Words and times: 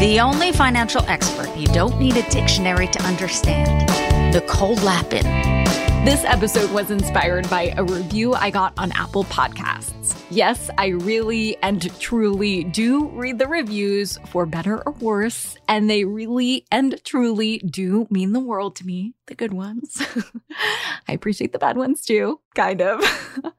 The 0.00 0.18
only 0.18 0.50
financial 0.50 1.04
expert 1.08 1.54
you 1.54 1.66
don't 1.66 2.00
need 2.00 2.16
a 2.16 2.22
dictionary 2.30 2.86
to 2.86 3.02
understand. 3.02 3.86
Nicole 4.32 4.76
Lapin. 4.76 5.26
This 6.06 6.24
episode 6.24 6.70
was 6.70 6.90
inspired 6.90 7.50
by 7.50 7.74
a 7.76 7.84
review 7.84 8.32
I 8.32 8.48
got 8.48 8.72
on 8.78 8.92
Apple 8.92 9.24
Podcasts. 9.24 10.18
Yes, 10.30 10.70
I 10.78 10.86
really 10.86 11.58
and 11.62 11.94
truly 12.00 12.64
do 12.64 13.08
read 13.08 13.38
the 13.38 13.46
reviews 13.46 14.16
for 14.30 14.46
better 14.46 14.82
or 14.88 14.92
worse, 14.92 15.58
and 15.68 15.90
they 15.90 16.06
really 16.06 16.64
and 16.72 16.98
truly 17.04 17.58
do 17.58 18.06
mean 18.08 18.32
the 18.32 18.40
world 18.40 18.76
to 18.76 18.86
me, 18.86 19.12
the 19.26 19.34
good 19.34 19.52
ones. 19.52 20.02
I 21.08 21.12
appreciate 21.12 21.52
the 21.52 21.58
bad 21.58 21.76
ones 21.76 22.06
too, 22.06 22.40
kind 22.54 22.80
of. 22.80 23.04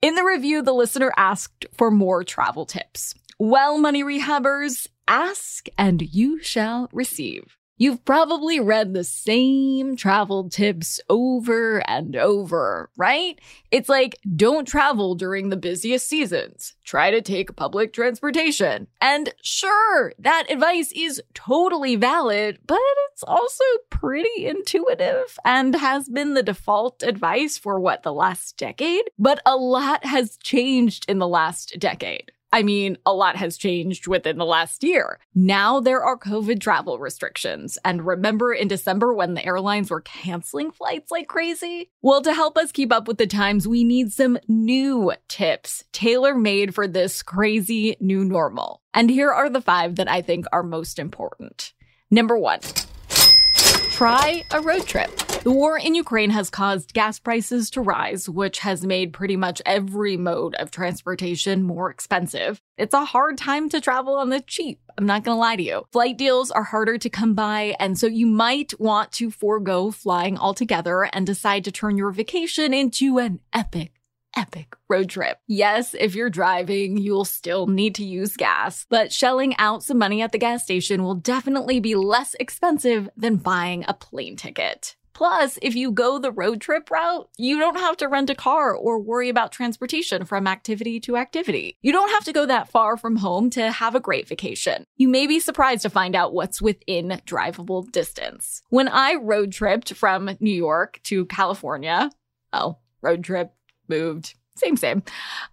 In 0.00 0.14
the 0.14 0.24
review, 0.24 0.62
the 0.62 0.74
listener 0.74 1.12
asked 1.16 1.66
for 1.72 1.90
more 1.90 2.22
travel 2.22 2.66
tips. 2.66 3.16
Well, 3.44 3.76
money 3.76 4.04
rehabbers, 4.04 4.86
ask 5.08 5.66
and 5.76 6.00
you 6.00 6.40
shall 6.44 6.88
receive. 6.92 7.56
You've 7.76 8.04
probably 8.04 8.60
read 8.60 8.94
the 8.94 9.02
same 9.02 9.96
travel 9.96 10.48
tips 10.48 11.00
over 11.10 11.78
and 11.90 12.14
over, 12.14 12.88
right? 12.96 13.40
It's 13.72 13.88
like, 13.88 14.16
don't 14.36 14.68
travel 14.68 15.16
during 15.16 15.48
the 15.48 15.56
busiest 15.56 16.08
seasons. 16.08 16.74
Try 16.84 17.10
to 17.10 17.20
take 17.20 17.56
public 17.56 17.92
transportation. 17.92 18.86
And 19.00 19.34
sure, 19.42 20.12
that 20.20 20.46
advice 20.48 20.92
is 20.94 21.20
totally 21.34 21.96
valid, 21.96 22.60
but 22.64 22.78
it's 23.10 23.24
also 23.24 23.64
pretty 23.90 24.46
intuitive 24.46 25.36
and 25.44 25.74
has 25.74 26.08
been 26.08 26.34
the 26.34 26.44
default 26.44 27.02
advice 27.02 27.58
for 27.58 27.80
what, 27.80 28.04
the 28.04 28.12
last 28.12 28.56
decade? 28.56 29.10
But 29.18 29.42
a 29.44 29.56
lot 29.56 30.04
has 30.04 30.36
changed 30.44 31.06
in 31.08 31.18
the 31.18 31.26
last 31.26 31.74
decade. 31.80 32.30
I 32.52 32.62
mean, 32.62 32.98
a 33.06 33.14
lot 33.14 33.36
has 33.36 33.56
changed 33.56 34.06
within 34.06 34.36
the 34.36 34.44
last 34.44 34.84
year. 34.84 35.18
Now 35.34 35.80
there 35.80 36.02
are 36.04 36.18
COVID 36.18 36.60
travel 36.60 36.98
restrictions. 36.98 37.78
And 37.84 38.06
remember 38.06 38.52
in 38.52 38.68
December 38.68 39.14
when 39.14 39.34
the 39.34 39.44
airlines 39.44 39.90
were 39.90 40.02
canceling 40.02 40.70
flights 40.70 41.10
like 41.10 41.28
crazy? 41.28 41.90
Well, 42.02 42.20
to 42.22 42.34
help 42.34 42.58
us 42.58 42.70
keep 42.70 42.92
up 42.92 43.08
with 43.08 43.16
the 43.16 43.26
times, 43.26 43.66
we 43.66 43.84
need 43.84 44.12
some 44.12 44.38
new 44.48 45.12
tips 45.28 45.84
tailor 45.92 46.34
made 46.34 46.74
for 46.74 46.86
this 46.86 47.22
crazy 47.22 47.96
new 48.00 48.22
normal. 48.24 48.82
And 48.92 49.08
here 49.08 49.30
are 49.30 49.48
the 49.48 49.62
five 49.62 49.96
that 49.96 50.10
I 50.10 50.20
think 50.20 50.44
are 50.52 50.62
most 50.62 50.98
important. 50.98 51.72
Number 52.10 52.36
one. 52.36 52.60
Try 53.08 54.44
a 54.50 54.60
road 54.60 54.86
trip. 54.86 55.10
The 55.42 55.50
war 55.50 55.76
in 55.76 55.96
Ukraine 55.96 56.30
has 56.30 56.50
caused 56.50 56.94
gas 56.94 57.18
prices 57.18 57.68
to 57.70 57.80
rise, 57.80 58.28
which 58.28 58.60
has 58.60 58.86
made 58.86 59.12
pretty 59.12 59.36
much 59.36 59.60
every 59.66 60.16
mode 60.16 60.54
of 60.54 60.70
transportation 60.70 61.64
more 61.64 61.90
expensive. 61.90 62.62
It's 62.78 62.94
a 62.94 63.04
hard 63.04 63.38
time 63.38 63.68
to 63.70 63.80
travel 63.80 64.14
on 64.14 64.28
the 64.28 64.40
cheap. 64.40 64.78
I'm 64.96 65.04
not 65.04 65.24
gonna 65.24 65.40
lie 65.40 65.56
to 65.56 65.62
you. 65.62 65.82
Flight 65.90 66.16
deals 66.16 66.52
are 66.52 66.62
harder 66.62 66.96
to 66.96 67.10
come 67.10 67.34
by, 67.34 67.74
and 67.80 67.98
so 67.98 68.06
you 68.06 68.28
might 68.28 68.78
want 68.78 69.10
to 69.14 69.32
forego 69.32 69.90
flying 69.90 70.38
altogether 70.38 71.10
and 71.12 71.26
decide 71.26 71.64
to 71.64 71.72
turn 71.72 71.96
your 71.96 72.12
vacation 72.12 72.72
into 72.72 73.18
an 73.18 73.40
epic 73.52 73.94
epic 74.36 74.76
road 74.88 75.08
trip. 75.08 75.38
Yes, 75.48 75.94
if 75.98 76.14
you're 76.14 76.30
driving, 76.30 76.96
you'll 76.96 77.24
still 77.24 77.66
need 77.66 77.96
to 77.96 78.04
use 78.04 78.36
gas, 78.36 78.86
but 78.88 79.12
shelling 79.12 79.56
out 79.58 79.82
some 79.82 79.98
money 79.98 80.22
at 80.22 80.30
the 80.30 80.38
gas 80.38 80.62
station 80.62 81.02
will 81.02 81.16
definitely 81.16 81.80
be 81.80 81.96
less 81.96 82.34
expensive 82.38 83.10
than 83.16 83.36
buying 83.36 83.84
a 83.88 83.92
plane 83.92 84.36
ticket. 84.36 84.96
Plus, 85.14 85.58
if 85.62 85.74
you 85.74 85.90
go 85.90 86.18
the 86.18 86.32
road 86.32 86.60
trip 86.60 86.90
route, 86.90 87.28
you 87.36 87.58
don't 87.58 87.78
have 87.78 87.96
to 87.98 88.08
rent 88.08 88.30
a 88.30 88.34
car 88.34 88.74
or 88.74 88.98
worry 88.98 89.28
about 89.28 89.52
transportation 89.52 90.24
from 90.24 90.46
activity 90.46 91.00
to 91.00 91.16
activity. 91.16 91.76
You 91.82 91.92
don't 91.92 92.10
have 92.10 92.24
to 92.24 92.32
go 92.32 92.46
that 92.46 92.68
far 92.68 92.96
from 92.96 93.16
home 93.16 93.50
to 93.50 93.70
have 93.70 93.94
a 93.94 94.00
great 94.00 94.28
vacation. 94.28 94.86
You 94.96 95.08
may 95.08 95.26
be 95.26 95.40
surprised 95.40 95.82
to 95.82 95.90
find 95.90 96.14
out 96.14 96.32
what's 96.32 96.62
within 96.62 97.20
drivable 97.26 97.90
distance. 97.90 98.62
When 98.70 98.88
I 98.88 99.14
road 99.14 99.52
tripped 99.52 99.94
from 99.94 100.36
New 100.40 100.54
York 100.54 101.00
to 101.04 101.26
California, 101.26 102.10
oh, 102.52 102.78
road 103.02 103.24
trip, 103.24 103.52
moved. 103.88 104.34
Same, 104.54 104.76
same. 104.76 105.02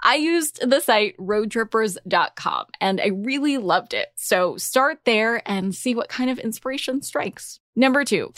I 0.03 0.15
used 0.15 0.69
the 0.69 0.81
site 0.81 1.17
roadtrippers.com 1.17 2.65
and 2.81 2.99
I 2.99 3.07
really 3.07 3.57
loved 3.57 3.93
it. 3.93 4.09
So 4.15 4.57
start 4.57 4.99
there 5.05 5.41
and 5.49 5.73
see 5.73 5.95
what 5.95 6.09
kind 6.09 6.29
of 6.29 6.37
inspiration 6.37 7.01
strikes. 7.01 7.59
Number 7.75 8.03
two, 8.03 8.33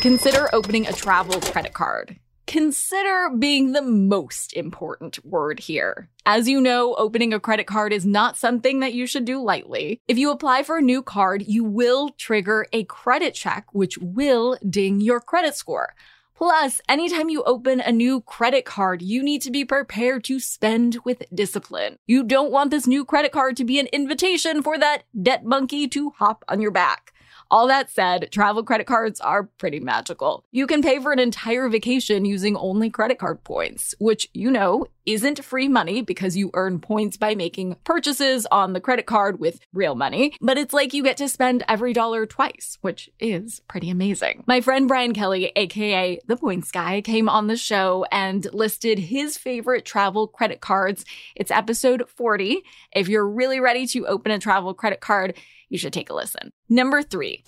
consider 0.00 0.48
opening 0.54 0.86
a 0.86 0.92
travel 0.92 1.40
credit 1.40 1.74
card. 1.74 2.16
Consider 2.46 3.30
being 3.36 3.72
the 3.72 3.82
most 3.82 4.52
important 4.52 5.22
word 5.24 5.58
here. 5.58 6.08
As 6.24 6.48
you 6.48 6.60
know, 6.60 6.94
opening 6.94 7.34
a 7.34 7.40
credit 7.40 7.66
card 7.66 7.92
is 7.92 8.06
not 8.06 8.36
something 8.36 8.80
that 8.80 8.94
you 8.94 9.06
should 9.06 9.24
do 9.24 9.42
lightly. 9.42 10.00
If 10.06 10.16
you 10.16 10.30
apply 10.30 10.62
for 10.62 10.78
a 10.78 10.82
new 10.82 11.02
card, 11.02 11.44
you 11.46 11.64
will 11.64 12.10
trigger 12.10 12.66
a 12.72 12.84
credit 12.84 13.34
check, 13.34 13.66
which 13.72 13.98
will 13.98 14.56
ding 14.68 15.00
your 15.00 15.20
credit 15.20 15.56
score. 15.56 15.94
Plus, 16.36 16.80
anytime 16.88 17.28
you 17.28 17.42
open 17.42 17.80
a 17.80 17.90
new 17.90 18.20
credit 18.20 18.64
card, 18.64 19.02
you 19.02 19.24
need 19.24 19.42
to 19.42 19.50
be 19.50 19.64
prepared 19.64 20.22
to 20.24 20.38
spend 20.38 20.98
with 21.04 21.24
discipline. 21.34 21.98
You 22.06 22.22
don't 22.22 22.52
want 22.52 22.70
this 22.70 22.86
new 22.86 23.04
credit 23.04 23.32
card 23.32 23.56
to 23.56 23.64
be 23.64 23.80
an 23.80 23.88
invitation 23.88 24.62
for 24.62 24.78
that 24.78 25.02
debt 25.20 25.44
monkey 25.44 25.88
to 25.88 26.10
hop 26.10 26.44
on 26.48 26.60
your 26.60 26.70
back. 26.70 27.12
All 27.50 27.66
that 27.68 27.90
said, 27.90 28.28
travel 28.30 28.62
credit 28.62 28.86
cards 28.86 29.20
are 29.20 29.44
pretty 29.44 29.80
magical. 29.80 30.44
You 30.50 30.66
can 30.66 30.82
pay 30.82 31.00
for 31.00 31.12
an 31.12 31.18
entire 31.18 31.68
vacation 31.70 32.26
using 32.26 32.56
only 32.56 32.90
credit 32.90 33.18
card 33.18 33.42
points, 33.42 33.94
which 33.98 34.28
you 34.34 34.50
know 34.50 34.86
isn't 35.08 35.44
free 35.44 35.68
money 35.68 36.02
because 36.02 36.36
you 36.36 36.50
earn 36.52 36.80
points 36.80 37.16
by 37.16 37.34
making 37.34 37.76
purchases 37.84 38.46
on 38.52 38.74
the 38.74 38.80
credit 38.80 39.06
card 39.06 39.40
with 39.40 39.58
real 39.72 39.94
money, 39.94 40.34
but 40.40 40.58
it's 40.58 40.74
like 40.74 40.92
you 40.92 41.02
get 41.02 41.16
to 41.16 41.28
spend 41.28 41.64
every 41.66 41.94
dollar 41.94 42.26
twice, 42.26 42.76
which 42.82 43.08
is 43.18 43.62
pretty 43.68 43.88
amazing. 43.88 44.44
My 44.46 44.60
friend 44.60 44.86
Brian 44.86 45.14
Kelly, 45.14 45.50
aka 45.56 46.20
the 46.26 46.36
Points 46.36 46.70
Guy, 46.70 47.00
came 47.00 47.28
on 47.28 47.46
the 47.46 47.56
show 47.56 48.04
and 48.12 48.46
listed 48.52 48.98
his 48.98 49.38
favorite 49.38 49.86
travel 49.86 50.26
credit 50.26 50.60
cards. 50.60 51.04
It's 51.34 51.50
episode 51.50 52.08
40. 52.08 52.62
If 52.92 53.08
you're 53.08 53.26
really 53.26 53.60
ready 53.60 53.86
to 53.88 54.06
open 54.06 54.30
a 54.30 54.38
travel 54.38 54.74
credit 54.74 55.00
card, 55.00 55.38
you 55.70 55.78
should 55.78 55.92
take 55.92 56.10
a 56.10 56.14
listen. 56.14 56.52
Number 56.68 57.02
three. 57.02 57.44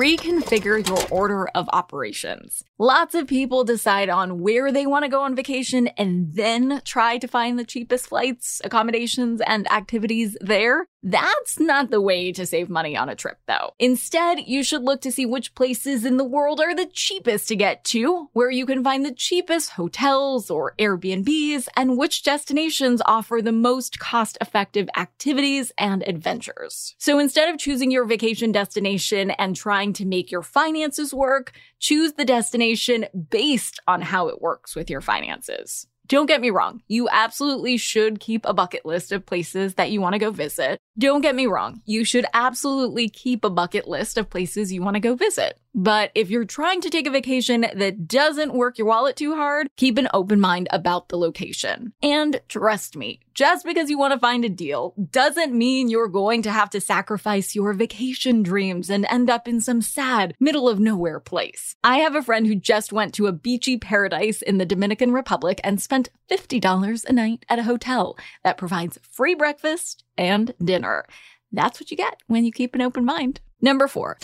Reconfigure 0.00 0.88
your 0.88 1.06
order 1.10 1.46
of 1.48 1.68
operations. 1.74 2.64
Lots 2.78 3.14
of 3.14 3.26
people 3.26 3.64
decide 3.64 4.08
on 4.08 4.40
where 4.40 4.72
they 4.72 4.86
want 4.86 5.04
to 5.04 5.10
go 5.10 5.20
on 5.20 5.36
vacation 5.36 5.88
and 5.88 6.32
then 6.32 6.80
try 6.86 7.18
to 7.18 7.28
find 7.28 7.58
the 7.58 7.66
cheapest 7.66 8.06
flights, 8.06 8.62
accommodations, 8.64 9.42
and 9.46 9.70
activities 9.70 10.38
there. 10.40 10.86
That's 11.02 11.58
not 11.58 11.90
the 11.90 12.00
way 12.00 12.30
to 12.32 12.44
save 12.44 12.68
money 12.68 12.94
on 12.94 13.08
a 13.08 13.14
trip, 13.14 13.38
though. 13.46 13.72
Instead, 13.78 14.40
you 14.40 14.62
should 14.62 14.82
look 14.82 15.00
to 15.00 15.12
see 15.12 15.24
which 15.24 15.54
places 15.54 16.04
in 16.04 16.18
the 16.18 16.24
world 16.24 16.60
are 16.60 16.74
the 16.74 16.90
cheapest 16.92 17.48
to 17.48 17.56
get 17.56 17.84
to, 17.84 18.28
where 18.34 18.50
you 18.50 18.66
can 18.66 18.84
find 18.84 19.04
the 19.04 19.14
cheapest 19.14 19.70
hotels 19.70 20.50
or 20.50 20.74
Airbnbs, 20.78 21.68
and 21.74 21.96
which 21.96 22.22
destinations 22.22 23.00
offer 23.06 23.40
the 23.40 23.50
most 23.50 23.98
cost 23.98 24.36
effective 24.42 24.90
activities 24.94 25.72
and 25.78 26.06
adventures. 26.06 26.94
So 26.98 27.18
instead 27.18 27.48
of 27.48 27.58
choosing 27.58 27.90
your 27.90 28.04
vacation 28.04 28.52
destination 28.52 29.30
and 29.30 29.56
trying 29.56 29.94
to 29.94 30.04
make 30.04 30.30
your 30.30 30.42
finances 30.42 31.14
work, 31.14 31.52
choose 31.78 32.12
the 32.12 32.26
destination 32.26 33.06
based 33.30 33.80
on 33.88 34.02
how 34.02 34.28
it 34.28 34.42
works 34.42 34.76
with 34.76 34.90
your 34.90 35.00
finances. 35.00 35.86
Don't 36.10 36.26
get 36.26 36.40
me 36.40 36.50
wrong, 36.50 36.82
you 36.88 37.08
absolutely 37.08 37.76
should 37.76 38.18
keep 38.18 38.44
a 38.44 38.52
bucket 38.52 38.84
list 38.84 39.12
of 39.12 39.24
places 39.24 39.74
that 39.74 39.92
you 39.92 40.00
want 40.00 40.14
to 40.14 40.18
go 40.18 40.32
visit. 40.32 40.80
Don't 40.98 41.20
get 41.20 41.36
me 41.36 41.46
wrong, 41.46 41.82
you 41.86 42.04
should 42.04 42.26
absolutely 42.34 43.08
keep 43.08 43.44
a 43.44 43.48
bucket 43.48 43.86
list 43.86 44.18
of 44.18 44.28
places 44.28 44.72
you 44.72 44.82
want 44.82 44.96
to 44.96 45.00
go 45.00 45.14
visit. 45.14 45.60
But 45.74 46.10
if 46.16 46.30
you're 46.30 46.44
trying 46.44 46.80
to 46.80 46.90
take 46.90 47.06
a 47.06 47.12
vacation 47.12 47.60
that 47.60 48.08
doesn't 48.08 48.54
work 48.54 48.76
your 48.76 48.88
wallet 48.88 49.14
too 49.14 49.36
hard, 49.36 49.68
keep 49.76 49.98
an 49.98 50.08
open 50.12 50.40
mind 50.40 50.66
about 50.72 51.08
the 51.08 51.16
location. 51.16 51.92
And 52.02 52.40
trust 52.48 52.96
me, 52.96 53.20
just 53.34 53.64
because 53.64 53.88
you 53.88 53.96
want 53.96 54.12
to 54.12 54.18
find 54.18 54.44
a 54.44 54.48
deal 54.48 54.94
doesn't 55.12 55.54
mean 55.54 55.88
you're 55.88 56.08
going 56.08 56.42
to 56.42 56.50
have 56.50 56.70
to 56.70 56.80
sacrifice 56.80 57.54
your 57.54 57.72
vacation 57.72 58.42
dreams 58.42 58.90
and 58.90 59.06
end 59.06 59.30
up 59.30 59.46
in 59.46 59.60
some 59.60 59.80
sad, 59.80 60.34
middle 60.40 60.68
of 60.68 60.80
nowhere 60.80 61.20
place. 61.20 61.76
I 61.84 61.98
have 61.98 62.16
a 62.16 62.22
friend 62.22 62.48
who 62.48 62.56
just 62.56 62.92
went 62.92 63.14
to 63.14 63.28
a 63.28 63.32
beachy 63.32 63.76
paradise 63.78 64.42
in 64.42 64.58
the 64.58 64.66
Dominican 64.66 65.12
Republic 65.12 65.60
and 65.62 65.80
spent 65.80 65.99
$50 66.30 67.04
a 67.04 67.12
night 67.12 67.44
at 67.48 67.58
a 67.58 67.64
hotel 67.64 68.16
that 68.42 68.56
provides 68.56 68.98
free 69.02 69.34
breakfast 69.34 70.04
and 70.16 70.54
dinner. 70.62 71.04
That's 71.52 71.80
what 71.80 71.90
you 71.90 71.96
get 71.96 72.22
when 72.26 72.44
you 72.44 72.52
keep 72.52 72.74
an 72.74 72.80
open 72.80 73.04
mind. 73.04 73.40
Number 73.60 73.88
four. 73.88 74.18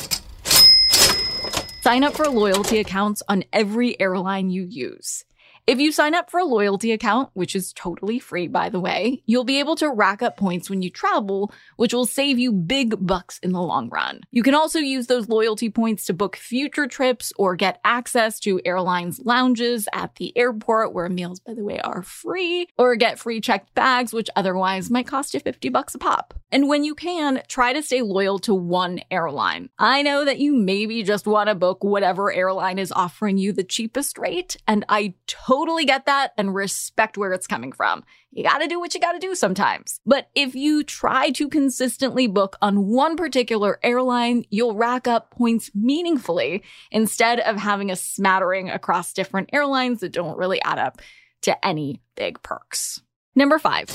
Sign 1.83 2.05
up 2.05 2.15
for 2.15 2.29
loyalty 2.29 2.79
accounts 2.79 3.23
on 3.29 3.45
every 3.53 4.01
airline 4.01 4.51
you 4.51 4.65
use. 4.65 5.25
If 5.67 5.81
you 5.81 5.91
sign 5.91 6.15
up 6.15 6.31
for 6.31 6.39
a 6.39 6.45
loyalty 6.45 6.93
account, 6.93 7.31
which 7.35 7.57
is 7.57 7.73
totally 7.73 8.21
free, 8.21 8.47
by 8.47 8.69
the 8.69 8.79
way, 8.79 9.25
you'll 9.27 9.43
be 9.43 9.59
able 9.59 9.75
to 9.77 9.91
rack 9.91 10.23
up 10.23 10.37
points 10.37 10.71
when 10.71 10.81
you 10.81 10.91
travel, 10.91 11.53
which 11.75 11.93
will 11.93 12.07
save 12.07 12.39
you 12.39 12.53
big 12.53 12.95
bucks 13.05 13.41
in 13.41 13.51
the 13.51 13.61
long 13.61 13.89
run. 13.89 14.21
You 14.31 14.45
can 14.45 14.55
also 14.55 14.79
use 14.79 15.09
those 15.09 15.29
loyalty 15.29 15.69
points 15.69 16.05
to 16.05 16.15
book 16.15 16.37
future 16.37 16.87
trips 16.87 17.33
or 17.37 17.57
get 17.57 17.81
access 17.85 18.39
to 18.41 18.61
airlines 18.65 19.21
lounges 19.25 19.89
at 19.93 20.15
the 20.15 20.33
airport 20.39 20.95
where 20.95 21.09
meals, 21.09 21.41
by 21.41 21.55
the 21.55 21.65
way, 21.65 21.81
are 21.81 22.03
free, 22.03 22.69
or 22.79 22.95
get 22.95 23.19
free 23.19 23.41
checked 23.41 23.75
bags, 23.75 24.13
which 24.13 24.31
otherwise 24.37 24.89
might 24.89 25.09
cost 25.09 25.35
you 25.35 25.41
50 25.41 25.69
bucks 25.71 25.97
a 25.97 25.99
pop. 25.99 26.33
And 26.53 26.69
when 26.69 26.85
you 26.85 26.95
can, 26.95 27.43
try 27.49 27.73
to 27.73 27.83
stay 27.83 28.03
loyal 28.03 28.39
to 28.41 28.55
one 28.55 29.01
airline. 29.11 29.71
I 29.81 30.03
know 30.03 30.25
that 30.25 30.39
you 30.39 30.55
maybe 30.55 31.03
just 31.03 31.27
want 31.27 31.49
to 31.49 31.57
book 31.57 31.83
whatever 31.83 32.33
airline 32.33 32.79
is 32.79 32.93
offering 32.93 33.37
you 33.37 33.53
the 33.53 33.65
cheapest 33.65 34.17
rate, 34.17 34.57
and 34.69 34.85
I 34.89 35.15
totally 35.27 35.56
totally 35.57 35.85
get 35.87 36.05
that 36.07 36.33
and 36.37 36.55
respect 36.55 37.17
where 37.17 37.33
it's 37.33 37.47
coming 37.47 37.73
from. 37.73 38.05
You 38.31 38.43
gotta 38.43 38.69
do 38.69 38.79
what 38.79 38.95
you 38.95 39.01
gotta 39.01 39.19
do 39.19 39.35
sometimes. 39.35 40.01
But 40.05 40.29
if 40.35 40.55
you 40.55 40.85
try 40.85 41.31
to 41.31 41.49
consistently 41.49 42.27
book 42.27 42.57
on 42.61 42.89
one 42.89 43.17
particular 43.17 43.79
airline, 43.83 44.45
you'll 44.51 44.75
rack 44.75 45.09
up 45.09 45.31
points 45.31 45.71
meaningfully 45.75 46.63
instead 46.91 47.41
of 47.41 47.57
having 47.57 47.91
a 47.91 47.97
smattering 47.97 48.69
across 48.69 49.15
different 49.15 49.51
airlines 49.53 50.01
that 50.01 50.13
don't 50.13 50.37
really 50.37 50.61
add 50.63 50.79
up 50.79 51.01
to 51.43 51.67
any 51.67 52.03
big 52.17 52.43
perks. 52.43 53.01
Number 53.35 53.59
five. 53.59 53.89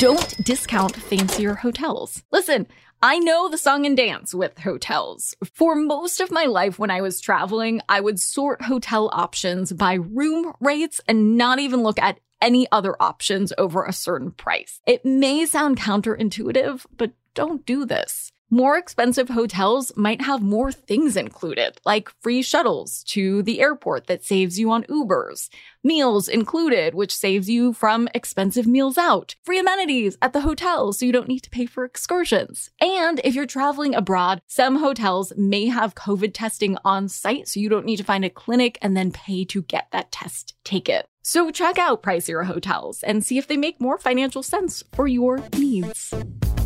Don't 0.00 0.42
discount 0.42 0.96
fancier 0.96 1.56
hotels. 1.56 2.22
Listen, 2.32 2.66
I 3.02 3.18
know 3.18 3.50
the 3.50 3.58
song 3.58 3.84
and 3.84 3.94
dance 3.94 4.32
with 4.32 4.58
hotels. 4.60 5.34
For 5.52 5.74
most 5.74 6.22
of 6.22 6.30
my 6.30 6.46
life 6.46 6.78
when 6.78 6.90
I 6.90 7.02
was 7.02 7.20
traveling, 7.20 7.82
I 7.86 8.00
would 8.00 8.18
sort 8.18 8.62
hotel 8.62 9.10
options 9.12 9.74
by 9.74 9.92
room 9.92 10.54
rates 10.58 11.02
and 11.06 11.36
not 11.36 11.58
even 11.58 11.82
look 11.82 11.98
at 11.98 12.18
any 12.40 12.66
other 12.72 12.96
options 12.98 13.52
over 13.58 13.84
a 13.84 13.92
certain 13.92 14.30
price. 14.30 14.80
It 14.86 15.04
may 15.04 15.44
sound 15.44 15.78
counterintuitive, 15.78 16.86
but 16.96 17.12
don't 17.34 17.66
do 17.66 17.84
this. 17.84 18.32
More 18.52 18.76
expensive 18.76 19.28
hotels 19.28 19.92
might 19.94 20.22
have 20.22 20.42
more 20.42 20.72
things 20.72 21.16
included, 21.16 21.80
like 21.84 22.10
free 22.20 22.42
shuttles 22.42 23.04
to 23.04 23.44
the 23.44 23.60
airport 23.60 24.08
that 24.08 24.24
saves 24.24 24.58
you 24.58 24.72
on 24.72 24.82
Ubers, 24.84 25.50
meals 25.84 26.26
included, 26.26 26.92
which 26.92 27.16
saves 27.16 27.48
you 27.48 27.72
from 27.72 28.08
expensive 28.12 28.66
meals 28.66 28.98
out, 28.98 29.36
free 29.44 29.60
amenities 29.60 30.18
at 30.20 30.32
the 30.32 30.40
hotel 30.40 30.92
so 30.92 31.06
you 31.06 31.12
don't 31.12 31.28
need 31.28 31.44
to 31.44 31.50
pay 31.50 31.64
for 31.64 31.84
excursions. 31.84 32.70
And 32.80 33.20
if 33.22 33.36
you're 33.36 33.46
traveling 33.46 33.94
abroad, 33.94 34.42
some 34.48 34.80
hotels 34.80 35.32
may 35.36 35.66
have 35.66 35.94
COVID 35.94 36.32
testing 36.34 36.76
on 36.84 37.08
site 37.08 37.46
so 37.46 37.60
you 37.60 37.68
don't 37.68 37.86
need 37.86 37.98
to 37.98 38.04
find 38.04 38.24
a 38.24 38.30
clinic 38.30 38.78
and 38.82 38.96
then 38.96 39.12
pay 39.12 39.44
to 39.44 39.62
get 39.62 39.86
that 39.92 40.10
test 40.10 40.54
taken. 40.64 41.02
So 41.22 41.52
check 41.52 41.78
out 41.78 42.02
pricier 42.02 42.46
hotels 42.46 43.04
and 43.04 43.24
see 43.24 43.38
if 43.38 43.46
they 43.46 43.56
make 43.56 43.80
more 43.80 43.96
financial 43.96 44.42
sense 44.42 44.82
for 44.92 45.06
your 45.06 45.40
needs. 45.56 46.12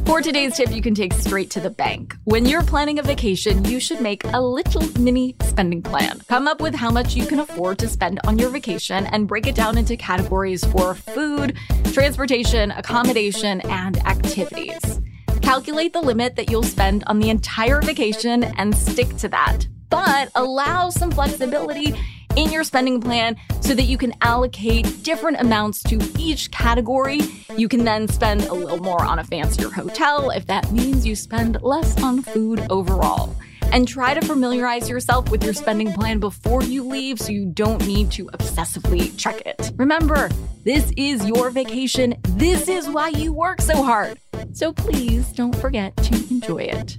For 0.07 0.21
today's 0.21 0.55
tip, 0.57 0.71
you 0.71 0.83
can 0.83 0.95
take 0.95 1.15
straight 1.15 1.51
to 1.53 1.61
the 1.61 1.71
bank. 1.71 2.15
When 2.25 2.45
you're 2.45 2.63
planning 2.63 2.99
a 2.99 3.03
vacation, 3.03 3.65
you 3.65 3.81
should 3.81 4.03
make 4.03 4.23
a 4.25 4.41
little 4.41 4.83
mini 5.01 5.35
spending 5.43 5.81
plan. 5.81 6.21
Come 6.29 6.47
up 6.47 6.61
with 6.61 6.75
how 6.75 6.91
much 6.91 7.17
you 7.17 7.27
can 7.27 7.41
afford 7.41 7.79
to 7.79 7.89
spend 7.89 8.21
on 8.27 8.39
your 8.39 8.51
vacation 8.51 9.07
and 9.07 9.27
break 9.27 9.47
it 9.47 9.55
down 9.55 9.79
into 9.79 9.97
categories 9.97 10.63
for 10.67 10.95
food, 10.95 11.57
transportation, 11.95 12.71
accommodation, 12.73 13.63
and 13.63 13.97
activities. 14.07 15.01
Calculate 15.41 15.95
the 15.95 16.03
limit 16.03 16.37
that 16.37 16.51
you'll 16.51 16.63
spend 16.63 17.03
on 17.07 17.19
the 17.19 17.31
entire 17.31 17.81
vacation 17.81 18.45
and 18.45 18.77
stick 18.77 19.09
to 19.17 19.29
that. 19.29 19.67
But 19.89 20.29
allow 20.35 20.91
some 20.91 21.13
flexibility 21.13 21.95
in 22.37 22.51
your 22.51 22.65
spending 22.65 23.01
plan 23.01 23.37
so 23.61 23.75
that 23.75 23.85
you 23.85 23.97
can 23.97 24.13
allocate 24.21 25.03
different 25.03 25.41
amounts 25.41 25.83
to 25.85 26.01
each 26.19 26.51
category. 26.51 27.21
You 27.57 27.69
can 27.69 27.85
then 27.85 28.09
spend 28.09 28.43
a 28.45 28.55
little 28.55 28.79
more 28.79 29.03
on 29.05 29.19
a 29.19 29.25
fancier 29.25 29.71
hotel 29.71 30.31
if 30.31 30.47
that 30.47 30.71
means 30.73 31.07
you 31.07 31.17
spend 31.17 31.63
less 31.63 32.03
on 32.03 32.23
food 32.23 32.65
overall. 32.71 33.35
And 33.73 33.89
try 33.89 34.15
to 34.15 34.25
familiarize 34.25 34.89
yourself 34.89 35.31
with 35.31 35.43
your 35.43 35.55
spending 35.55 35.93
plan 35.93 36.21
before 36.21 36.63
you 36.63 36.85
leave 36.85 37.19
so 37.19 37.33
you 37.33 37.47
don't 37.47 37.85
need 37.87 38.13
to 38.13 38.27
obsessively 38.27 39.17
check 39.19 39.41
it. 39.41 39.73
Remember, 39.77 40.31
this 40.63 40.93
is 40.97 41.27
your 41.27 41.51
vacation. 41.51 42.15
This 42.23 42.69
is 42.69 42.89
why 42.89 43.09
you 43.09 43.33
work 43.33 43.61
so 43.61 43.83
hard. 43.83 44.19
So 44.53 44.73
please 44.73 45.33
don't 45.33 45.57
forget 45.57 45.97
to 45.97 46.15
enjoy 46.31 46.71
it. 46.71 46.99